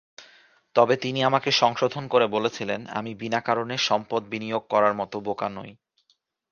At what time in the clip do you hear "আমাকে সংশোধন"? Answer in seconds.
1.23-2.03